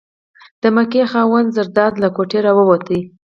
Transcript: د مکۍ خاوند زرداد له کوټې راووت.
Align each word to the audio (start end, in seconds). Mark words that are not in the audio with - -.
د 0.61 0.63
مکۍ 0.75 1.03
خاوند 1.11 1.53
زرداد 1.55 1.93
له 2.03 2.09
کوټې 2.15 2.39
راووت. 2.45 2.85